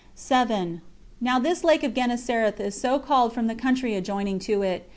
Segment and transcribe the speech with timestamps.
[0.15, 0.81] 7.
[1.21, 4.89] Now this lake of Gennesareth is so called from the country adjoining to it.